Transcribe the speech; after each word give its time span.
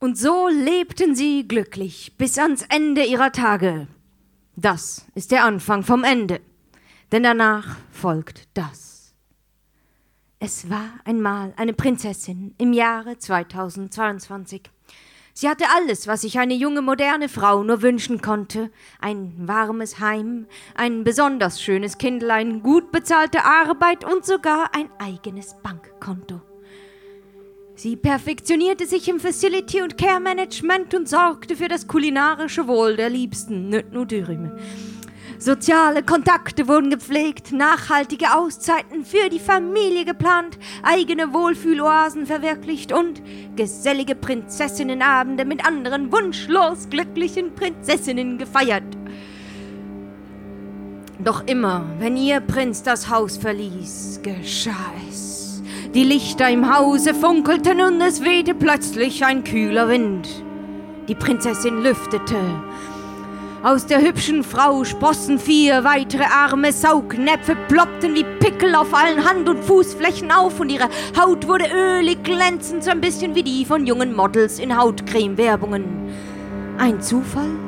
Und 0.00 0.16
so 0.16 0.48
lebten 0.48 1.16
sie 1.16 1.48
glücklich 1.48 2.16
bis 2.16 2.38
ans 2.38 2.64
Ende 2.68 3.04
ihrer 3.04 3.32
Tage. 3.32 3.88
Das 4.54 5.06
ist 5.14 5.32
der 5.32 5.44
Anfang 5.44 5.82
vom 5.82 6.04
Ende, 6.04 6.40
denn 7.10 7.24
danach 7.24 7.76
folgt 7.90 8.48
das. 8.54 9.12
Es 10.38 10.70
war 10.70 11.00
einmal 11.04 11.52
eine 11.56 11.72
Prinzessin 11.72 12.54
im 12.58 12.72
Jahre 12.72 13.18
2022. 13.18 14.70
Sie 15.34 15.48
hatte 15.48 15.66
alles, 15.74 16.06
was 16.06 16.20
sich 16.22 16.38
eine 16.38 16.54
junge 16.54 16.82
moderne 16.82 17.28
Frau 17.28 17.64
nur 17.64 17.82
wünschen 17.82 18.20
konnte. 18.20 18.70
Ein 19.00 19.34
warmes 19.36 19.98
Heim, 19.98 20.46
ein 20.76 21.02
besonders 21.02 21.60
schönes 21.60 21.98
Kindlein, 21.98 22.62
gut 22.62 22.92
bezahlte 22.92 23.44
Arbeit 23.44 24.04
und 24.04 24.24
sogar 24.24 24.74
ein 24.74 24.90
eigenes 24.98 25.56
Bankkonto. 25.62 26.47
Sie 27.78 27.94
perfektionierte 27.94 28.86
sich 28.86 29.08
im 29.08 29.20
Facility- 29.20 29.80
und 29.82 29.96
Care-Management 29.96 30.94
und 30.94 31.08
sorgte 31.08 31.54
für 31.54 31.68
das 31.68 31.86
kulinarische 31.86 32.66
Wohl 32.66 32.96
der 32.96 33.08
Liebsten, 33.08 33.68
nicht 33.68 33.92
nur 33.92 34.04
Dürüme. 34.04 34.58
Soziale 35.38 36.02
Kontakte 36.02 36.66
wurden 36.66 36.90
gepflegt, 36.90 37.52
nachhaltige 37.52 38.34
Auszeiten 38.36 39.04
für 39.04 39.28
die 39.28 39.38
Familie 39.38 40.04
geplant, 40.04 40.58
eigene 40.82 41.32
Wohlfühloasen 41.32 42.26
verwirklicht 42.26 42.90
und 42.90 43.22
gesellige 43.54 44.16
Prinzessinnenabende 44.16 45.44
mit 45.44 45.64
anderen 45.64 46.10
wunschlos 46.10 46.90
glücklichen 46.90 47.54
Prinzessinnen 47.54 48.38
gefeiert. 48.38 48.82
Doch 51.20 51.46
immer, 51.46 51.86
wenn 52.00 52.16
ihr 52.16 52.40
Prinz 52.40 52.82
das 52.82 53.08
Haus 53.08 53.36
verließ, 53.36 54.18
geschah 54.24 54.92
es. 55.08 55.27
Die 55.98 56.04
Lichter 56.04 56.48
im 56.48 56.72
Hause 56.72 57.12
funkelten 57.12 57.80
und 57.80 58.00
es 58.00 58.22
wehte 58.22 58.54
plötzlich 58.54 59.24
ein 59.24 59.42
kühler 59.42 59.88
Wind. 59.88 60.28
Die 61.08 61.16
Prinzessin 61.16 61.82
lüftete 61.82 62.36
aus 63.64 63.84
der 63.84 64.00
hübschen 64.00 64.44
Frau 64.44 64.84
sprossen 64.84 65.40
vier 65.40 65.82
weitere 65.82 66.22
Arme, 66.22 66.72
Saugnäpfe 66.72 67.56
ploppten 67.66 68.14
wie 68.14 68.22
Pickel 68.38 68.76
auf 68.76 68.94
allen 68.94 69.28
Hand- 69.28 69.48
und 69.48 69.64
Fußflächen 69.64 70.30
auf 70.30 70.60
und 70.60 70.70
ihre 70.70 70.88
Haut 71.20 71.48
wurde 71.48 71.64
ölig 71.74 72.22
glänzend, 72.22 72.84
so 72.84 72.92
ein 72.92 73.00
bisschen 73.00 73.34
wie 73.34 73.42
die 73.42 73.64
von 73.64 73.84
jungen 73.84 74.14
Models 74.14 74.60
in 74.60 74.78
Hautcreme-Werbungen. 74.78 75.84
Ein 76.78 77.02
Zufall? 77.02 77.67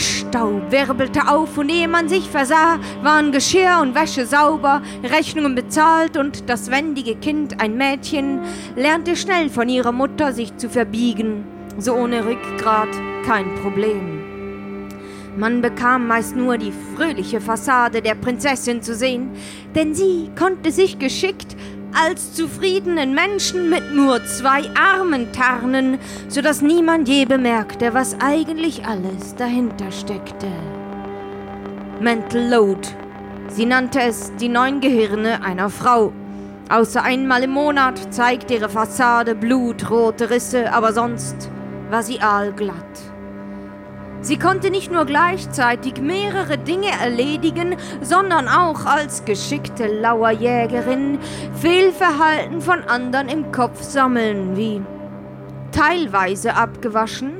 Staub 0.00 0.70
wirbelte 0.70 1.28
auf 1.28 1.56
und 1.58 1.68
ehe 1.70 1.88
man 1.88 2.08
sich 2.08 2.28
versah, 2.28 2.78
waren 3.02 3.32
Geschirr 3.32 3.78
und 3.80 3.94
Wäsche 3.94 4.26
sauber, 4.26 4.82
Rechnungen 5.02 5.54
bezahlt 5.54 6.16
und 6.16 6.48
das 6.48 6.70
wendige 6.70 7.14
Kind, 7.16 7.60
ein 7.60 7.76
Mädchen, 7.76 8.40
lernte 8.76 9.16
schnell 9.16 9.50
von 9.50 9.68
ihrer 9.68 9.92
Mutter 9.92 10.32
sich 10.32 10.56
zu 10.56 10.68
verbiegen. 10.68 11.44
So 11.78 11.94
ohne 11.94 12.24
Rückgrat 12.24 12.88
kein 13.26 13.54
Problem. 13.56 14.20
Man 15.36 15.62
bekam 15.62 16.08
meist 16.08 16.34
nur 16.34 16.58
die 16.58 16.72
fröhliche 16.94 17.40
Fassade 17.40 18.02
der 18.02 18.14
Prinzessin 18.14 18.82
zu 18.82 18.94
sehen, 18.94 19.30
denn 19.74 19.94
sie 19.94 20.28
konnte 20.36 20.72
sich 20.72 20.98
geschickt 20.98 21.56
als 21.94 22.34
zufriedenen 22.34 23.14
Menschen 23.14 23.68
mit 23.70 23.92
nur 23.92 24.24
zwei 24.24 24.62
Armen 24.74 25.32
tarnen, 25.32 25.98
so 26.28 26.40
dass 26.40 26.62
niemand 26.62 27.08
je 27.08 27.24
bemerkte, 27.24 27.94
was 27.94 28.16
eigentlich 28.20 28.86
alles 28.86 29.34
dahinter 29.36 29.90
steckte. 29.90 30.48
Mental 32.00 32.48
Load. 32.48 32.88
Sie 33.48 33.66
nannte 33.66 34.00
es 34.00 34.32
die 34.40 34.48
neun 34.48 34.80
Gehirne 34.80 35.42
einer 35.42 35.70
Frau. 35.70 36.12
Außer 36.68 37.02
einmal 37.02 37.42
im 37.42 37.50
Monat 37.50 38.14
zeigte 38.14 38.54
ihre 38.54 38.68
Fassade 38.68 39.34
blutrote 39.34 40.30
Risse, 40.30 40.72
aber 40.72 40.92
sonst 40.92 41.50
war 41.90 42.02
sie 42.02 42.20
aalglatt. 42.20 42.76
Sie 44.22 44.38
konnte 44.38 44.70
nicht 44.70 44.92
nur 44.92 45.06
gleichzeitig 45.06 46.00
mehrere 46.00 46.58
Dinge 46.58 46.90
erledigen, 47.02 47.76
sondern 48.02 48.48
auch 48.48 48.84
als 48.84 49.24
geschickte 49.24 49.86
Lauerjägerin 49.86 51.18
Fehlverhalten 51.54 52.60
von 52.60 52.82
anderen 52.84 53.28
im 53.28 53.50
Kopf 53.50 53.82
sammeln, 53.82 54.56
wie 54.58 54.82
teilweise 55.72 56.54
abgewaschen, 56.54 57.32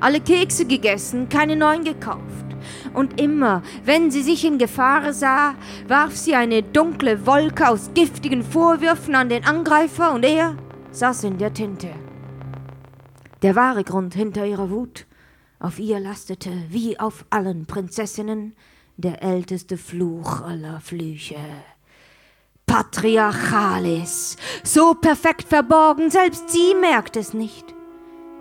alle 0.00 0.20
Kekse 0.20 0.66
gegessen, 0.66 1.30
keine 1.30 1.56
neuen 1.56 1.84
gekauft. 1.84 2.20
Und 2.92 3.20
immer, 3.20 3.62
wenn 3.84 4.10
sie 4.10 4.22
sich 4.22 4.44
in 4.44 4.58
Gefahr 4.58 5.14
sah, 5.14 5.54
warf 5.88 6.16
sie 6.16 6.34
eine 6.34 6.62
dunkle 6.62 7.26
Wolke 7.26 7.68
aus 7.68 7.90
giftigen 7.94 8.42
Vorwürfen 8.42 9.14
an 9.14 9.30
den 9.30 9.44
Angreifer 9.44 10.12
und 10.12 10.24
er 10.24 10.54
saß 10.90 11.24
in 11.24 11.38
der 11.38 11.54
Tinte. 11.54 11.88
Der 13.42 13.56
wahre 13.56 13.84
Grund 13.84 14.14
hinter 14.14 14.46
ihrer 14.46 14.70
Wut 14.70 15.06
auf 15.58 15.78
ihr 15.78 16.00
lastete, 16.00 16.50
wie 16.68 16.98
auf 16.98 17.24
allen 17.30 17.66
Prinzessinnen, 17.66 18.54
der 18.96 19.22
älteste 19.22 19.76
Fluch 19.76 20.40
aller 20.40 20.80
Flüche. 20.80 21.40
Patriarchalis, 22.66 24.36
so 24.62 24.94
perfekt 24.94 25.48
verborgen, 25.48 26.10
selbst 26.10 26.50
sie 26.50 26.74
merkt 26.80 27.16
es 27.16 27.34
nicht. 27.34 27.74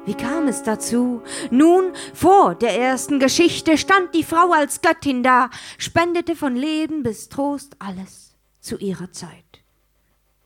Wie 0.06 0.16
kam 0.16 0.47
es 0.47 0.63
dazu? 0.63 1.22
Nun, 1.50 1.94
vor 2.13 2.56
der 2.56 2.78
ersten 2.78 3.19
Geschichte 3.19 3.78
stand 3.78 4.13
die 4.13 4.24
Frau 4.24 4.51
als 4.51 4.81
Göttin 4.81 5.24
da, 5.24 5.50
spendete 5.78 6.35
von 6.35 6.56
Leben 6.56 7.03
bis 7.03 7.30
Trost 7.30 7.75
alles 7.80 8.35
zu 8.59 8.78
ihrer 8.78 9.12
Zeit 9.12 9.62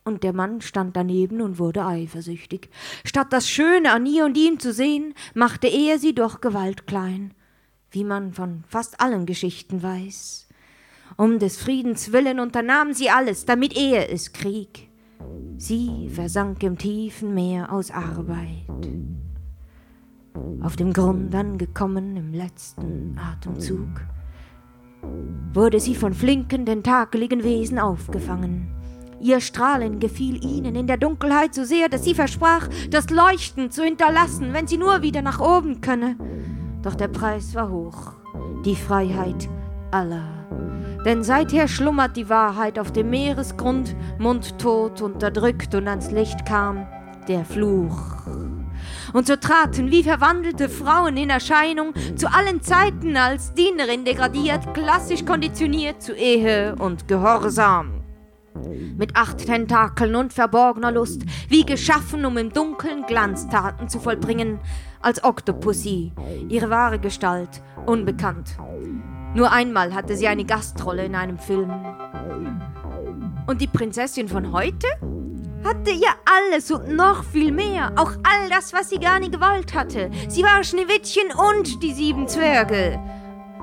und 0.08 0.24
der 0.24 0.32
Mann 0.32 0.60
stand 0.60 0.96
daneben 0.96 1.40
und 1.40 1.60
wurde 1.60 1.86
eifersüchtig. 1.86 2.68
Statt 3.04 3.28
das 3.30 3.48
Schöne 3.48 3.92
an 3.92 4.06
ihr 4.06 4.24
und 4.24 4.36
ihm 4.36 4.58
zu 4.58 4.72
sehen, 4.72 5.14
machte 5.34 5.68
er 5.68 6.00
sie 6.00 6.14
durch 6.14 6.40
Gewalt 6.40 6.88
klein, 6.88 7.32
wie 7.92 8.02
man 8.02 8.32
von 8.32 8.64
fast 8.66 9.00
allen 9.00 9.26
Geschichten 9.26 9.82
weiß. 9.82 10.48
Um 11.16 11.38
des 11.38 11.56
Friedens 11.56 12.12
willen 12.12 12.40
unternahm 12.40 12.92
sie 12.92 13.10
alles, 13.10 13.44
damit 13.44 13.76
er 13.76 14.12
es 14.12 14.32
Krieg. 14.32 14.88
Sie 15.56 16.08
versank 16.08 16.62
im 16.62 16.78
tiefen 16.78 17.34
Meer 17.34 17.72
aus 17.72 17.90
Arbeit. 17.90 18.66
Auf 20.60 20.76
dem 20.76 20.92
Grund 20.92 21.34
angekommen 21.34 22.16
im 22.16 22.32
letzten 22.32 23.18
Atemzug, 23.18 24.00
wurde 25.52 25.80
sie 25.80 25.94
von 25.94 26.14
flinken, 26.14 26.66
tentakeligen 26.66 27.42
Wesen 27.42 27.78
aufgefangen. 27.78 28.77
Ihr 29.20 29.40
Strahlen 29.40 29.98
gefiel 29.98 30.44
ihnen 30.44 30.76
in 30.76 30.86
der 30.86 30.96
Dunkelheit 30.96 31.54
so 31.54 31.64
sehr, 31.64 31.88
dass 31.88 32.04
sie 32.04 32.14
versprach, 32.14 32.68
das 32.90 33.10
Leuchten 33.10 33.70
zu 33.70 33.82
hinterlassen, 33.82 34.52
wenn 34.52 34.68
sie 34.68 34.78
nur 34.78 35.02
wieder 35.02 35.22
nach 35.22 35.40
oben 35.40 35.80
könne. 35.80 36.16
Doch 36.82 36.94
der 36.94 37.08
Preis 37.08 37.54
war 37.54 37.70
hoch, 37.70 38.12
die 38.64 38.76
Freiheit 38.76 39.48
aller. 39.90 40.46
Denn 41.04 41.24
seither 41.24 41.66
schlummert 41.66 42.16
die 42.16 42.28
Wahrheit 42.28 42.78
auf 42.78 42.92
dem 42.92 43.10
Meeresgrund, 43.10 43.96
mundtot, 44.18 45.02
unterdrückt 45.02 45.74
und 45.74 45.88
ans 45.88 46.10
Licht 46.10 46.46
kam 46.46 46.86
der 47.26 47.44
Fluch. 47.44 47.98
Und 49.12 49.26
so 49.26 49.36
traten 49.36 49.90
wie 49.90 50.02
verwandelte 50.02 50.68
Frauen 50.68 51.16
in 51.16 51.30
Erscheinung, 51.30 51.92
zu 52.16 52.32
allen 52.32 52.62
Zeiten 52.62 53.16
als 53.16 53.52
Dienerin 53.54 54.04
degradiert, 54.04 54.72
klassisch 54.74 55.24
konditioniert 55.24 56.02
zu 56.02 56.12
Ehe 56.14 56.76
und 56.76 57.08
Gehorsam 57.08 57.97
mit 58.96 59.16
acht 59.16 59.38
Tentakeln 59.38 60.14
und 60.14 60.32
verborgener 60.32 60.92
Lust, 60.92 61.22
wie 61.48 61.64
geschaffen, 61.64 62.24
um 62.24 62.36
im 62.36 62.52
Dunkeln 62.52 63.04
Glanztaten 63.06 63.88
zu 63.88 64.00
vollbringen, 64.00 64.58
als 65.00 65.22
Octopussy, 65.22 66.12
ihre 66.48 66.70
wahre 66.70 66.98
Gestalt, 66.98 67.62
unbekannt. 67.86 68.56
Nur 69.34 69.52
einmal 69.52 69.94
hatte 69.94 70.16
sie 70.16 70.26
eine 70.26 70.44
Gastrolle 70.44 71.04
in 71.04 71.14
einem 71.14 71.38
Film. 71.38 71.70
Und 73.46 73.60
die 73.60 73.66
Prinzessin 73.66 74.28
von 74.28 74.52
heute? 74.52 74.86
Hatte 75.64 75.90
ja 75.90 76.10
alles 76.24 76.70
und 76.70 76.94
noch 76.94 77.24
viel 77.24 77.52
mehr, 77.52 77.92
auch 77.96 78.12
all 78.22 78.48
das, 78.48 78.72
was 78.72 78.90
sie 78.90 78.98
gar 78.98 79.18
nie 79.18 79.30
gewollt 79.30 79.74
hatte. 79.74 80.10
Sie 80.28 80.42
war 80.42 80.62
Schneewittchen 80.62 81.32
und 81.32 81.82
die 81.82 81.92
sieben 81.92 82.28
Zwerge. 82.28 83.00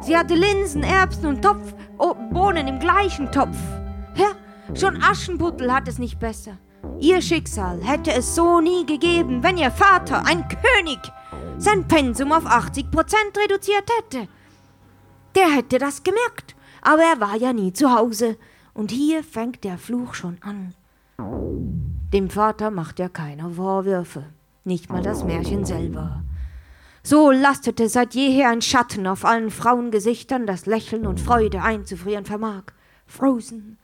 Sie 0.02 0.16
hatte 0.16 0.36
Linsen, 0.36 0.84
Erbsen 0.84 1.25
und 1.25 1.42
Topf, 1.42 1.74
oh, 1.98 2.13
Bohnen 2.31 2.68
im 2.68 2.80
gleichen 2.80 3.31
Topf. 3.31 3.57
Ja, 4.16 4.28
Schon 4.74 5.02
Aschenputtel 5.02 5.72
hat 5.72 5.88
es 5.88 6.00
nicht 6.00 6.20
besser. 6.20 6.58
Ihr 7.00 7.22
Schicksal 7.22 7.82
hätte 7.84 8.12
es 8.14 8.36
so 8.36 8.62
nie 8.62 8.86
gegeben, 8.86 9.44
wenn 9.44 9.58
ihr 9.58 9.72
Vater, 9.72 10.26
ein 10.26 10.48
König, 10.48 11.00
sein 11.58 11.88
Pensum 11.88 12.32
auf 12.32 12.46
80 12.46 12.90
Prozent 12.90 13.38
reduziert 13.38 13.90
hätte. 14.00 14.28
Der 15.36 15.50
hätte 15.50 15.78
das 15.78 16.04
gemerkt, 16.04 16.56
aber 16.82 17.04
er 17.04 17.20
war 17.20 17.36
ja 17.36 17.54
nie 17.54 17.74
zu 17.74 17.94
Hause. 17.94 18.38
Und 18.74 18.92
hier 18.92 19.24
fängt 19.24 19.64
der 19.64 19.78
Fluch 19.78 20.14
schon 20.14 20.38
an. 20.42 20.74
Dem 22.12 22.30
Vater 22.30 22.72
macht 22.72 23.00
er 23.00 23.10
keine 23.10 23.50
Vorwürfe, 23.52 24.26
nicht 24.64 24.90
mal 24.90 25.02
das 25.02 25.24
Märchen 25.24 25.66
selber. 25.66 26.24
So 27.04 27.30
lastete 27.30 27.88
seit 27.88 28.16
jeher 28.16 28.50
ein 28.50 28.62
Schatten 28.62 29.06
auf 29.06 29.26
allen 29.26 29.52
Frauengesichtern, 29.52 30.48
das 30.48 30.66
Lächeln 30.66 31.06
und 31.06 31.20
Freude 31.20 31.62
einzufrieren 31.62 32.26
vermag. 32.26 32.64
Frozen, 33.06 33.78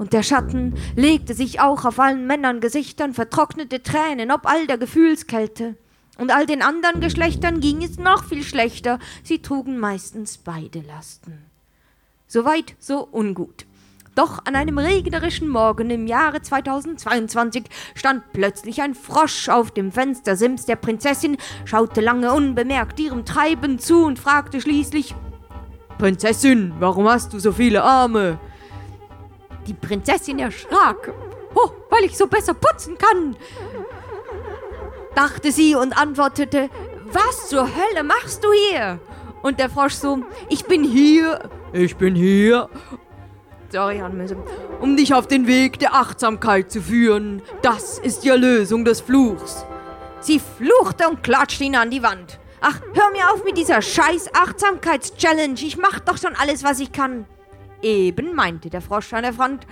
und 0.00 0.14
der 0.14 0.22
Schatten 0.22 0.72
legte 0.96 1.34
sich 1.34 1.60
auch 1.60 1.84
auf 1.84 2.00
allen 2.00 2.26
Männern 2.26 2.60
Gesichtern 2.60 3.12
vertrocknete 3.12 3.82
Tränen, 3.82 4.30
ob 4.30 4.46
all 4.46 4.66
der 4.66 4.78
Gefühlskälte. 4.78 5.76
Und 6.16 6.34
all 6.34 6.46
den 6.46 6.62
anderen 6.62 7.02
Geschlechtern 7.02 7.60
ging 7.60 7.84
es 7.84 7.98
noch 7.98 8.24
viel 8.24 8.42
schlechter. 8.42 8.98
Sie 9.22 9.42
trugen 9.42 9.78
meistens 9.78 10.38
beide 10.38 10.80
Lasten. 10.80 11.44
Soweit, 12.26 12.76
so 12.78 13.06
ungut. 13.12 13.66
Doch 14.14 14.38
an 14.46 14.56
einem 14.56 14.78
regnerischen 14.78 15.50
Morgen 15.50 15.90
im 15.90 16.06
Jahre 16.06 16.40
2022 16.40 17.64
stand 17.94 18.22
plötzlich 18.32 18.80
ein 18.80 18.94
Frosch 18.94 19.50
auf 19.50 19.70
dem 19.70 19.92
Fenstersims 19.92 20.64
der 20.64 20.76
Prinzessin, 20.76 21.36
schaute 21.66 22.00
lange 22.00 22.32
unbemerkt 22.32 22.98
ihrem 23.00 23.26
Treiben 23.26 23.78
zu 23.78 24.06
und 24.06 24.18
fragte 24.18 24.62
schließlich 24.62 25.14
Prinzessin, 25.98 26.72
warum 26.78 27.06
hast 27.06 27.34
du 27.34 27.38
so 27.38 27.52
viele 27.52 27.82
Arme? 27.82 28.38
Die 29.66 29.74
Prinzessin 29.74 30.38
erschrak. 30.38 31.12
Oh, 31.54 31.70
weil 31.90 32.04
ich 32.04 32.16
so 32.16 32.26
besser 32.26 32.54
putzen 32.54 32.96
kann, 32.96 33.36
dachte 35.14 35.50
sie 35.50 35.74
und 35.74 35.96
antwortete, 36.00 36.70
was 37.12 37.48
zur 37.48 37.64
Hölle 37.64 38.04
machst 38.04 38.44
du 38.44 38.48
hier? 38.52 39.00
Und 39.42 39.58
der 39.58 39.68
Frosch 39.68 39.94
so, 39.94 40.20
ich 40.48 40.64
bin 40.64 40.84
hier, 40.84 41.50
ich 41.72 41.96
bin 41.96 42.14
hier, 42.14 42.68
sorry, 43.70 44.02
um 44.80 44.96
dich 44.96 45.14
auf 45.14 45.26
den 45.26 45.46
Weg 45.46 45.78
der 45.78 45.94
Achtsamkeit 45.94 46.70
zu 46.70 46.80
führen. 46.80 47.42
Das 47.62 47.98
ist 47.98 48.22
die 48.22 48.28
Erlösung 48.28 48.84
des 48.84 49.00
Fluchs. 49.00 49.64
Sie 50.20 50.40
fluchte 50.40 51.08
und 51.08 51.22
klatschte 51.22 51.64
ihn 51.64 51.76
an 51.76 51.90
die 51.90 52.02
Wand. 52.02 52.38
Ach, 52.60 52.78
hör 52.92 53.10
mir 53.10 53.30
auf 53.32 53.42
mit 53.44 53.56
dieser 53.56 53.80
scheiß 53.80 54.34
Achtsamkeits-Challenge. 54.34 55.54
Ich 55.62 55.78
mach 55.78 55.98
doch 56.00 56.18
schon 56.18 56.36
alles, 56.36 56.62
was 56.62 56.78
ich 56.78 56.92
kann. 56.92 57.24
Eben, 57.82 58.34
meinte 58.34 58.70
der 58.70 58.80
Frosch 58.80 59.12
an 59.12 59.22
der 59.22 59.38
Wand. 59.38 59.66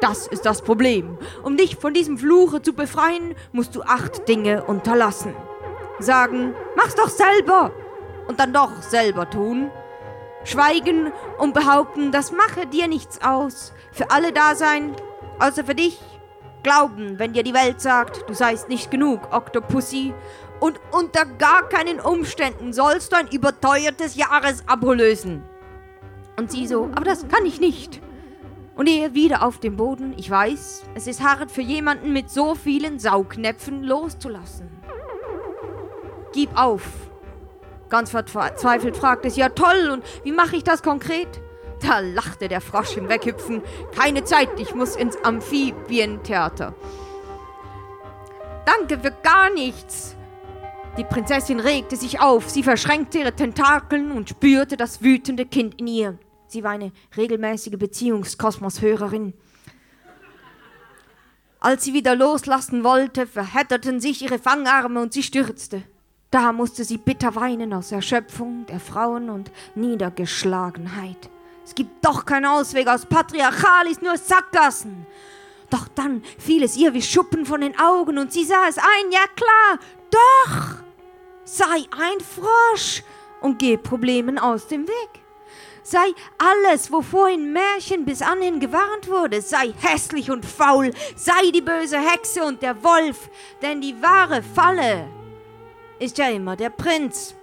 Das 0.00 0.26
ist 0.26 0.46
das 0.46 0.62
Problem. 0.62 1.18
Um 1.42 1.56
dich 1.56 1.76
von 1.76 1.92
diesem 1.92 2.18
Fluche 2.18 2.62
zu 2.62 2.72
befreien, 2.72 3.34
musst 3.52 3.74
du 3.74 3.82
acht 3.82 4.28
Dinge 4.28 4.64
unterlassen. 4.64 5.34
Sagen, 5.98 6.54
mach's 6.76 6.94
doch 6.94 7.08
selber. 7.08 7.72
Und 8.28 8.38
dann 8.38 8.52
doch 8.52 8.82
selber 8.82 9.28
tun. 9.28 9.70
Schweigen 10.44 11.12
und 11.38 11.54
behaupten, 11.54 12.12
das 12.12 12.30
mache 12.30 12.66
dir 12.66 12.86
nichts 12.86 13.20
aus. 13.22 13.72
Für 13.92 14.10
alle 14.10 14.32
da 14.32 14.54
sein, 14.54 14.94
außer 15.40 15.64
für 15.64 15.74
dich. 15.74 15.98
Glauben, 16.62 17.18
wenn 17.18 17.32
dir 17.32 17.42
die 17.42 17.54
Welt 17.54 17.80
sagt, 17.80 18.28
du 18.28 18.34
seist 18.34 18.68
nicht 18.68 18.90
genug, 18.90 19.32
Octopussy. 19.32 20.12
Und 20.60 20.80
unter 20.90 21.24
gar 21.24 21.68
keinen 21.68 22.00
Umständen 22.00 22.72
sollst 22.72 23.12
du 23.12 23.16
ein 23.16 23.28
überteuertes 23.28 24.16
Jahresabo 24.16 24.92
lösen. 24.92 25.42
Und 26.38 26.50
sie 26.50 26.66
so, 26.66 26.84
aber 26.94 27.04
das 27.04 27.28
kann 27.28 27.44
ich 27.44 27.60
nicht. 27.60 28.00
Und 28.76 28.88
er 28.88 29.12
wieder 29.12 29.42
auf 29.42 29.58
dem 29.58 29.76
Boden. 29.76 30.14
Ich 30.16 30.30
weiß, 30.30 30.84
es 30.94 31.06
ist 31.06 31.22
hart 31.22 31.50
für 31.50 31.62
jemanden 31.62 32.12
mit 32.12 32.30
so 32.30 32.54
vielen 32.54 32.98
Saugnäpfen 32.98 33.82
loszulassen. 33.82 34.68
Gib 36.32 36.56
auf, 36.56 37.08
Ganz 37.88 38.10
verzweifelt 38.10 38.96
fragte 38.96 39.30
sie, 39.30 39.40
ja 39.40 39.48
toll, 39.48 39.90
und 39.90 40.04
wie 40.22 40.32
mache 40.32 40.56
ich 40.56 40.64
das 40.64 40.82
konkret? 40.82 41.40
Da 41.80 42.00
lachte 42.00 42.48
der 42.48 42.60
Frosch 42.60 42.96
im 42.96 43.08
Weghüpfen. 43.08 43.62
Keine 43.96 44.24
Zeit, 44.24 44.48
ich 44.58 44.74
muss 44.74 44.96
ins 44.96 45.16
Amphibientheater. 45.24 46.74
Danke 48.66 48.98
für 48.98 49.12
gar 49.22 49.50
nichts. 49.50 50.16
Die 50.98 51.04
Prinzessin 51.04 51.60
regte 51.60 51.96
sich 51.96 52.20
auf, 52.20 52.50
sie 52.50 52.62
verschränkte 52.62 53.18
ihre 53.18 53.32
Tentakeln 53.32 54.10
und 54.10 54.28
spürte 54.28 54.76
das 54.76 55.02
wütende 55.02 55.46
Kind 55.46 55.80
in 55.80 55.86
ihr. 55.86 56.18
Sie 56.48 56.64
war 56.64 56.72
eine 56.72 56.92
regelmäßige 57.16 57.78
Beziehungskosmoshörerin. 57.78 59.34
Als 61.60 61.84
sie 61.84 61.92
wieder 61.92 62.16
loslassen 62.16 62.84
wollte, 62.84 63.26
verhätterten 63.26 64.00
sich 64.00 64.22
ihre 64.22 64.38
Fangarme 64.38 65.00
und 65.00 65.12
sie 65.12 65.22
stürzte. 65.22 65.82
Da 66.30 66.52
musste 66.52 66.84
sie 66.84 66.98
bitter 66.98 67.34
weinen 67.34 67.72
aus 67.72 67.92
Erschöpfung 67.92 68.66
der 68.66 68.80
Frauen 68.80 69.30
und 69.30 69.50
Niedergeschlagenheit. 69.74 71.30
Es 71.64 71.74
gibt 71.74 72.04
doch 72.04 72.24
keinen 72.24 72.46
Ausweg 72.46 72.88
aus 72.88 73.06
Patriarchalis, 73.06 74.00
nur 74.00 74.16
Sackgassen. 74.16 75.06
Doch 75.70 75.88
dann 75.94 76.22
fiel 76.38 76.62
es 76.62 76.76
ihr 76.76 76.94
wie 76.94 77.02
Schuppen 77.02 77.44
von 77.44 77.60
den 77.60 77.78
Augen 77.78 78.18
und 78.18 78.32
sie 78.32 78.44
sah 78.44 78.68
es 78.68 78.78
ein, 78.78 79.10
ja 79.10 79.24
klar, 79.36 79.78
doch, 80.10 80.82
sei 81.44 81.64
ein 81.64 82.20
Frosch 82.20 83.02
und 83.40 83.58
geh 83.58 83.76
Problemen 83.76 84.38
aus 84.38 84.66
dem 84.66 84.86
Weg. 84.86 85.27
Sei 85.90 86.12
alles, 86.36 86.92
wovor 86.92 87.30
in 87.30 87.50
Märchen 87.50 88.04
bis 88.04 88.20
anhin 88.20 88.60
gewarnt 88.60 89.08
wurde, 89.08 89.40
sei 89.40 89.72
hässlich 89.80 90.30
und 90.30 90.44
faul, 90.44 90.92
sei 91.16 91.50
die 91.50 91.62
böse 91.62 91.98
Hexe 91.98 92.44
und 92.44 92.60
der 92.60 92.84
Wolf, 92.84 93.30
denn 93.62 93.80
die 93.80 93.94
wahre 94.02 94.42
Falle 94.42 95.08
ist 95.98 96.18
ja 96.18 96.28
immer 96.28 96.56
der 96.56 96.68
Prinz. 96.68 97.34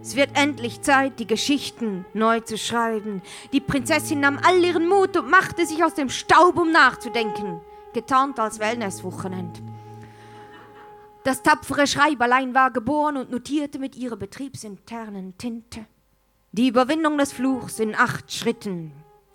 Es 0.00 0.16
wird 0.16 0.30
endlich 0.32 0.80
Zeit, 0.80 1.18
die 1.18 1.26
Geschichten 1.26 2.06
neu 2.14 2.40
zu 2.40 2.56
schreiben. 2.56 3.20
Die 3.52 3.60
Prinzessin 3.60 4.20
nahm 4.20 4.40
all 4.42 4.64
ihren 4.64 4.88
Mut 4.88 5.18
und 5.18 5.28
machte 5.28 5.66
sich 5.66 5.84
aus 5.84 5.92
dem 5.92 6.08
Staub, 6.08 6.56
um 6.56 6.72
nachzudenken, 6.72 7.60
getarnt 7.92 8.40
als 8.40 8.58
Wellnesswochenend. 8.58 9.60
Das 11.24 11.42
tapfere 11.42 11.86
Schreiberlein 11.86 12.54
war 12.54 12.70
geboren 12.70 13.18
und 13.18 13.30
notierte 13.30 13.78
mit 13.78 13.96
ihrer 13.96 14.16
betriebsinternen 14.16 15.36
Tinte 15.36 15.84
die 16.52 16.68
Überwindung 16.68 17.18
des 17.18 17.32
Fluchs 17.32 17.78
in 17.78 17.94
acht 17.94 18.32
Schritten. 18.32 18.92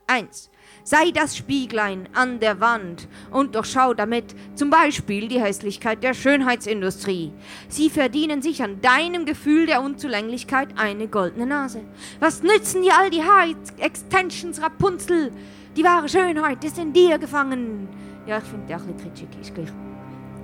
Eins 0.07 0.49
sei 0.83 1.09
das 1.11 1.35
Spieglein 1.35 2.07
an 2.13 2.39
der 2.39 2.59
Wand 2.59 3.07
und 3.31 3.55
durchschau 3.55 3.95
damit 3.95 4.35
zum 4.53 4.69
Beispiel 4.69 5.27
die 5.27 5.41
Hässlichkeit 5.41 6.03
der 6.03 6.13
Schönheitsindustrie. 6.13 7.33
Sie 7.69 7.89
verdienen 7.89 8.41
sich 8.41 8.61
an 8.61 8.81
deinem 8.81 9.25
Gefühl 9.25 9.65
der 9.65 9.81
Unzulänglichkeit 9.81 10.77
eine 10.77 11.07
goldene 11.07 11.47
Nase. 11.47 11.81
Was 12.19 12.43
nützen 12.43 12.83
dir 12.83 12.97
all 12.99 13.09
die 13.09 13.23
Haar-Extensions, 13.23 14.61
Rapunzel? 14.61 15.31
Die 15.75 15.83
wahre 15.83 16.07
Schönheit 16.07 16.63
ist 16.63 16.77
in 16.77 16.93
dir 16.93 17.17
gefangen. 17.17 17.87
Ja, 18.27 18.37
ich 18.37 18.43
finde 18.43 18.67
der 18.67 18.77
auch 18.77 18.81
ein 18.81 18.93
bisschen 18.95 19.29
kitschig. 19.31 19.73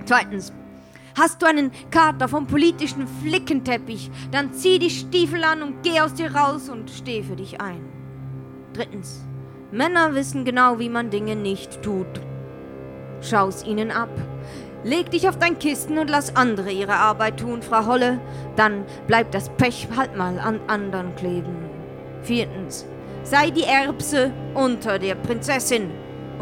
Zweitens, 0.04 0.52
Hast 1.16 1.42
du 1.42 1.46
einen 1.46 1.70
Kater 1.90 2.28
vom 2.28 2.46
politischen 2.46 3.06
Flickenteppich, 3.06 4.10
dann 4.30 4.52
zieh 4.52 4.78
die 4.78 4.90
Stiefel 4.90 5.44
an 5.44 5.62
und 5.62 5.82
geh 5.82 6.00
aus 6.00 6.14
dir 6.14 6.34
raus 6.34 6.68
und 6.68 6.90
steh 6.90 7.22
für 7.22 7.36
dich 7.36 7.60
ein. 7.60 7.84
Drittens, 8.72 9.22
Männer 9.70 10.14
wissen 10.14 10.44
genau, 10.44 10.78
wie 10.78 10.88
man 10.88 11.10
Dinge 11.10 11.36
nicht 11.36 11.82
tut. 11.82 12.20
Schau's 13.20 13.64
ihnen 13.64 13.90
ab. 13.90 14.10
Leg 14.84 15.10
dich 15.10 15.28
auf 15.28 15.38
dein 15.38 15.58
Kissen 15.58 15.98
und 15.98 16.10
lass 16.10 16.34
andere 16.34 16.72
ihre 16.72 16.94
Arbeit 16.94 17.38
tun, 17.38 17.62
Frau 17.62 17.86
Holle. 17.86 18.20
Dann 18.56 18.84
bleibt 19.06 19.34
das 19.34 19.48
Pech 19.50 19.88
halt 19.96 20.16
mal 20.16 20.38
an 20.40 20.60
anderen 20.66 21.14
kleben. 21.14 21.54
Viertens. 22.22 22.86
Sei 23.22 23.50
die 23.50 23.62
Erbse 23.62 24.32
unter 24.54 24.98
der 24.98 25.14
Prinzessin 25.14 25.90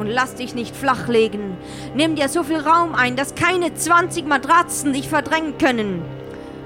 und 0.00 0.06
lass 0.06 0.34
dich 0.34 0.54
nicht 0.54 0.74
flachlegen. 0.74 1.56
Nimm 1.94 2.16
dir 2.16 2.28
so 2.28 2.42
viel 2.42 2.58
Raum 2.58 2.94
ein, 2.94 3.16
dass 3.16 3.34
keine 3.34 3.74
20 3.74 4.26
Matratzen 4.26 4.92
dich 4.92 5.08
verdrängen 5.08 5.58
können. 5.58 6.02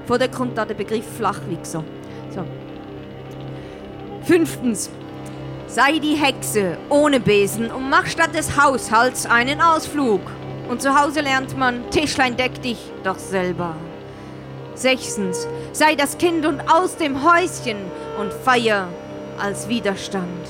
Vor 0.05 0.17
der 0.17 0.29
Grund 0.29 0.57
da 0.57 0.65
der 0.65 0.75
Begriff 0.75 1.05
Flachwichser. 1.17 1.83
So. 2.33 2.45
Fünftens. 4.23 4.89
Sei 5.67 5.99
die 5.99 6.15
Hexe 6.15 6.77
ohne 6.89 7.19
Besen 7.19 7.69
und 7.69 7.89
mach 7.89 8.05
statt 8.05 8.33
des 8.33 8.57
Haushalts 8.61 9.25
einen 9.25 9.61
Ausflug. 9.61 10.21
Und 10.69 10.81
zu 10.81 10.99
Hause 10.99 11.21
lernt 11.21 11.57
man, 11.57 11.89
Tischlein 11.91 12.37
deck 12.37 12.61
dich 12.61 12.79
doch 13.03 13.19
selber. 13.19 13.75
Sechstens, 14.73 15.47
sei 15.73 15.95
das 15.95 16.17
Kind 16.17 16.45
und 16.45 16.61
aus 16.71 16.97
dem 16.97 17.23
Häuschen 17.23 17.77
und 18.19 18.31
feier 18.33 18.87
als 19.37 19.67
Widerstand. 19.67 20.47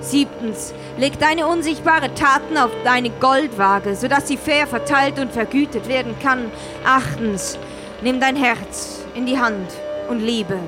Siebtens, 0.00 0.72
leg 0.96 1.18
deine 1.18 1.46
unsichtbare 1.46 2.14
Taten 2.14 2.56
auf 2.56 2.70
deine 2.84 3.10
Goldwaage, 3.10 3.96
sodass 3.96 4.28
sie 4.28 4.36
fair 4.36 4.66
verteilt 4.66 5.18
und 5.18 5.32
vergütet 5.32 5.88
werden 5.88 6.14
kann. 6.22 6.50
Achtens, 6.84 7.58
nimm 8.02 8.20
dein 8.20 8.36
Herz 8.36 9.04
in 9.14 9.26
die 9.26 9.38
Hand 9.38 9.72
und 10.08 10.20
liebe 10.20 10.58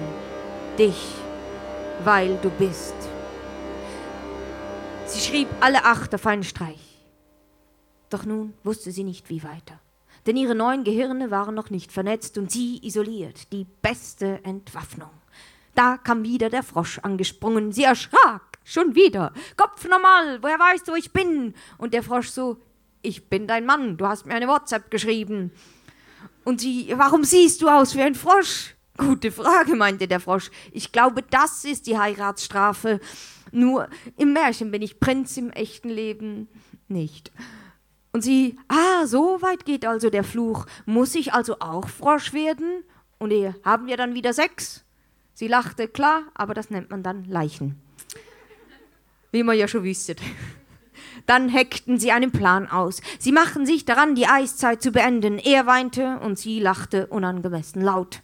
dich, 0.79 1.15
weil 2.05 2.37
du 2.43 2.51
bist. 2.51 2.95
Sie 5.07 5.21
schrieb 5.21 5.49
alle 5.61 5.85
acht 5.85 6.15
auf 6.15 6.27
einen 6.27 6.45
Streich. 6.45 6.99
Doch 8.11 8.25
nun 8.25 8.55
wusste 8.65 8.91
sie 8.91 9.05
nicht, 9.05 9.31
wie 9.31 9.43
weiter. 9.43 9.79
Denn 10.27 10.37
ihre 10.37 10.55
neuen 10.55 10.85
Gehirne 10.85 11.31
waren 11.31 11.55
noch 11.55 11.71
nicht 11.71 11.93
vernetzt 11.93 12.37
und 12.37 12.51
sie 12.51 12.85
isoliert. 12.85 13.53
Die 13.53 13.67
beste 13.83 14.41
Entwaffnung. 14.45 15.11
Da 15.75 15.97
kam 15.97 16.25
wieder 16.25 16.51
der 16.51 16.63
Frosch 16.63 16.99
angesprungen. 16.99 17.73
Sie 17.73 17.85
erschrak. 17.85 18.50
Schon 18.71 18.95
wieder. 18.95 19.33
Kopf 19.57 19.89
normal. 19.89 20.41
Woher 20.43 20.61
weißt 20.61 20.87
du, 20.87 20.93
wo 20.93 20.97
ich 20.97 21.13
bin? 21.13 21.55
Und 21.77 21.93
der 21.93 22.05
Frosch 22.05 22.29
so, 22.29 22.57
ich 23.03 23.29
bin 23.29 23.49
dein 23.49 23.67
Mann. 23.67 23.97
Du 23.97 24.07
hast 24.07 24.27
mir 24.27 24.35
eine 24.35 24.47
WhatsApp 24.47 24.93
geschrieben. 24.93 25.51
Und 26.45 26.61
sie, 26.61 26.93
warum 26.97 27.25
siehst 27.25 27.63
du 27.63 27.69
aus 27.69 27.97
wie 27.97 28.03
ein 28.03 28.15
Frosch? 28.15 28.77
Gute 28.97 29.33
Frage, 29.33 29.75
meinte 29.75 30.07
der 30.07 30.21
Frosch. 30.21 30.53
Ich 30.71 30.93
glaube, 30.93 31.23
das 31.23 31.65
ist 31.65 31.89
die 31.89 31.99
Heiratsstrafe. 31.99 33.01
Nur 33.51 33.89
im 34.17 34.35
Märchen 34.35 34.71
bin 34.71 34.83
ich 34.83 35.01
Prinz, 35.01 35.37
im 35.37 35.51
echten 35.51 35.89
Leben 35.89 36.47
nicht. 36.87 37.33
Und 38.13 38.23
sie, 38.23 38.57
ah, 38.69 39.05
so 39.05 39.43
weit 39.43 39.65
geht 39.65 39.85
also 39.85 40.11
der 40.11 40.23
Fluch. 40.23 40.67
Muss 40.87 41.17
ich 41.17 41.33
also 41.33 41.57
auch 41.59 41.89
Frosch 41.89 42.33
werden? 42.33 42.85
Und 43.19 43.33
ihr, 43.33 43.57
haben 43.65 43.89
wir 43.89 43.97
dann 43.97 44.15
wieder 44.15 44.33
Sex? 44.33 44.85
Sie 45.35 45.49
lachte, 45.49 45.89
klar, 45.89 46.23
aber 46.35 46.55
das 46.55 46.71
nennt 46.71 46.91
man 46.91 47.03
dann 47.03 47.25
Leichen. 47.25 47.83
Wie 49.33 49.43
man 49.43 49.57
ja 49.57 49.69
schon 49.69 49.85
wüsstet. 49.85 50.21
Dann 51.27 51.49
heckten 51.49 51.99
sie 51.99 52.13
einen 52.13 52.33
Plan 52.33 52.69
aus. 52.69 53.01
Sie 53.19 53.33
machten 53.33 53.67
sich 53.67 53.85
daran, 53.85 54.15
die 54.15 54.27
Eiszeit 54.27 54.83
zu 54.83 54.91
beenden. 54.91 55.39
Er 55.39 55.67
weinte 55.67 56.19
und 56.21 56.39
sie 56.39 56.59
lachte 56.61 57.07
unangemessen 57.07 57.83
laut. 57.83 58.23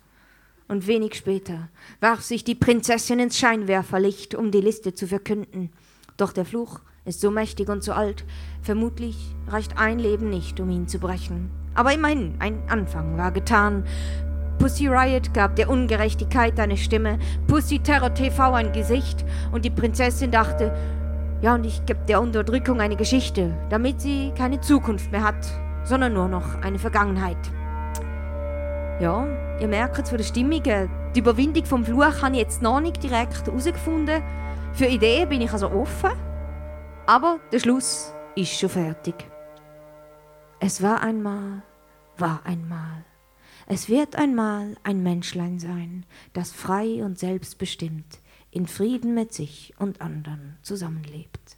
Und 0.68 0.86
wenig 0.88 1.14
später 1.14 1.68
warf 2.00 2.22
sich 2.22 2.42
die 2.42 2.56
Prinzessin 2.56 3.20
ins 3.20 3.38
Scheinwerferlicht, 3.38 4.34
um 4.34 4.50
die 4.50 4.60
Liste 4.60 4.94
zu 4.94 5.06
verkünden. 5.06 5.70
Doch 6.16 6.32
der 6.32 6.44
Fluch 6.44 6.80
ist 7.04 7.20
so 7.20 7.30
mächtig 7.30 7.68
und 7.68 7.84
so 7.84 7.92
alt, 7.92 8.24
vermutlich 8.62 9.16
reicht 9.46 9.78
ein 9.78 10.00
Leben 10.00 10.28
nicht, 10.28 10.58
um 10.58 10.70
ihn 10.70 10.88
zu 10.88 10.98
brechen. 10.98 11.50
Aber 11.74 11.92
immerhin, 11.92 12.34
ein 12.40 12.62
Anfang 12.68 13.16
war 13.16 13.30
getan. 13.30 13.84
Pussy 14.58 14.88
Riot 14.88 15.34
gab 15.34 15.54
der 15.54 15.68
Ungerechtigkeit 15.68 16.58
eine 16.58 16.76
Stimme, 16.76 17.18
Pussy 17.46 17.78
Terror 17.78 18.14
TV 18.14 18.54
ein 18.54 18.72
Gesicht 18.72 19.24
und 19.52 19.64
die 19.64 19.70
Prinzessin 19.70 20.30
dachte, 20.30 20.74
ja, 21.42 21.54
und 21.54 21.64
ich 21.66 21.84
gebe 21.84 22.00
der 22.08 22.20
Unterdrückung 22.20 22.80
eine 22.80 22.96
Geschichte, 22.96 23.52
damit 23.68 24.00
sie 24.00 24.32
keine 24.36 24.60
Zukunft 24.60 25.12
mehr 25.12 25.22
hat, 25.22 25.46
sondern 25.84 26.14
nur 26.14 26.28
noch 26.28 26.62
eine 26.62 26.78
Vergangenheit. 26.78 27.36
Ja, 29.00 29.26
ihr 29.60 29.68
merkt 29.68 29.98
es 29.98 30.08
von 30.08 30.18
der 30.18 30.24
Stimmung, 30.24 30.64
äh, 30.64 30.88
die 31.14 31.20
Überwindung 31.20 31.66
vom 31.66 31.84
Fluch 31.84 32.22
habe 32.22 32.32
ich 32.32 32.40
jetzt 32.40 32.62
noch 32.62 32.80
nicht 32.80 33.02
direkt 33.02 33.46
herausgefunden. 33.46 34.22
Für 34.72 34.86
Ideen 34.86 35.28
bin 35.28 35.42
ich 35.42 35.52
also 35.52 35.70
offen, 35.70 36.12
aber 37.06 37.38
der 37.52 37.58
Schluss 37.58 38.14
ist 38.34 38.58
schon 38.58 38.70
fertig. 38.70 39.14
Es 40.58 40.82
war 40.82 41.02
einmal, 41.02 41.62
war 42.16 42.40
einmal. 42.44 43.04
Es 43.66 43.90
wird 43.90 44.16
einmal 44.16 44.76
ein 44.84 45.02
Menschlein 45.02 45.58
sein, 45.58 46.06
das 46.32 46.52
frei 46.52 47.04
und 47.04 47.18
selbstbestimmt 47.18 48.20
in 48.50 48.66
Frieden 48.66 49.14
mit 49.14 49.32
sich 49.32 49.74
und 49.78 50.00
anderen 50.00 50.58
zusammenlebt. 50.62 51.56